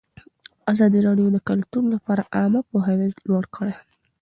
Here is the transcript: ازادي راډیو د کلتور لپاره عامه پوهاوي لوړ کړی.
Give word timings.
ازادي 0.71 0.99
راډیو 1.07 1.27
د 1.35 1.37
کلتور 1.49 1.83
لپاره 1.93 2.29
عامه 2.35 2.61
پوهاوي 2.69 3.09
لوړ 3.27 3.43
کړی. 3.55 3.73